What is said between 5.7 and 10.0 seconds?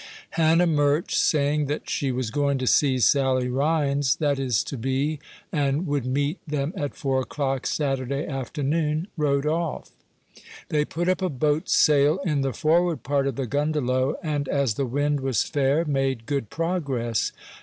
would meet them at four o'clock Saturday afternoon, rode off.